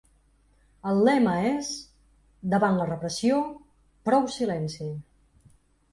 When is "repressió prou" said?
2.89-4.29